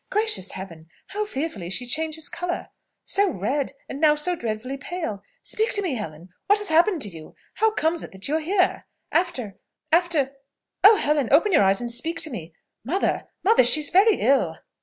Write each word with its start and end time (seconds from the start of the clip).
Gracious 0.09 0.53
Heaven, 0.53 0.87
how 1.09 1.25
fearfully 1.27 1.69
she 1.69 1.85
changes 1.85 2.27
colour! 2.27 2.69
So 3.03 3.29
red, 3.29 3.73
and 3.87 4.01
now 4.01 4.15
so 4.15 4.35
deadly 4.35 4.75
pale! 4.75 5.21
Speak 5.43 5.71
to 5.73 5.81
me, 5.83 5.93
Helen 5.93 6.29
What 6.47 6.57
has 6.57 6.69
happened 6.69 7.03
to 7.03 7.07
you? 7.09 7.35
How 7.57 7.69
comes 7.69 8.01
it 8.01 8.11
that 8.11 8.27
you 8.27 8.37
are 8.37 8.39
here? 8.39 8.87
After 9.11 9.57
Oh, 10.83 10.95
Helen, 10.95 11.29
open 11.31 11.51
your 11.53 11.61
eyes, 11.61 11.81
and 11.81 11.91
speak 11.91 12.19
to 12.21 12.31
me! 12.31 12.55
Mother! 12.83 13.27
mother! 13.43 13.63
she 13.63 13.79
is 13.81 13.91
very 13.91 14.15
ill!" 14.15 14.57